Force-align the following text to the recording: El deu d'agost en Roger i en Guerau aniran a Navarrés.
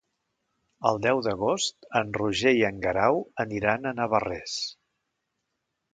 El 0.91 1.01
deu 1.05 1.19
d'agost 1.27 1.85
en 2.01 2.09
Roger 2.19 2.55
i 2.61 2.65
en 2.71 2.79
Guerau 2.87 3.23
aniran 3.45 3.85
a 3.91 3.95
Navarrés. 4.03 4.57